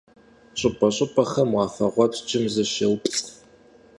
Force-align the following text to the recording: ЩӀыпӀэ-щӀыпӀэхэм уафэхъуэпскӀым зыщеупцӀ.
ЩӀыпӀэ-щӀыпӀэхэм 0.59 1.49
уафэхъуэпскӀым 1.55 2.43
зыщеупцӀ. 2.53 3.27